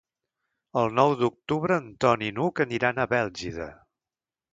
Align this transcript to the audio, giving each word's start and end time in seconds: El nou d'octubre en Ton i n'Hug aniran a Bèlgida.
El 0.83 0.87
nou 0.99 1.11
d'octubre 1.19 1.77
en 1.81 1.91
Ton 2.05 2.23
i 2.29 2.31
n'Hug 2.37 2.63
aniran 2.65 3.03
a 3.03 3.07
Bèlgida. 3.13 3.69